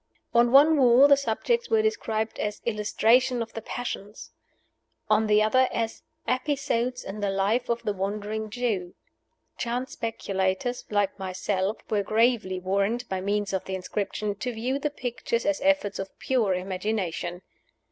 On 0.33 0.51
one 0.51 0.77
wall 0.77 1.07
the 1.07 1.15
subjects 1.15 1.69
were 1.69 1.83
described 1.83 2.39
as 2.39 2.59
"Illustrations 2.65 3.43
of 3.43 3.53
the 3.53 3.61
Passions;" 3.61 4.31
on 5.11 5.27
the 5.27 5.43
other, 5.43 5.69
as 5.71 6.01
"Episodes 6.27 7.03
in 7.03 7.19
the 7.19 7.29
Life 7.29 7.69
of 7.69 7.83
the 7.83 7.93
Wandering 7.93 8.49
Jew." 8.49 8.95
Chance 9.59 9.91
speculators 9.91 10.85
like 10.89 11.19
myself 11.19 11.77
were 11.91 12.01
gravely 12.01 12.59
warned, 12.59 13.07
by 13.09 13.21
means 13.21 13.53
of 13.53 13.65
the 13.65 13.75
inscription, 13.75 14.33
to 14.37 14.51
view 14.51 14.79
the 14.79 14.89
pictures 14.89 15.45
as 15.45 15.61
efforts 15.61 15.99
of 15.99 16.17
pure 16.17 16.55
imagination. 16.55 17.43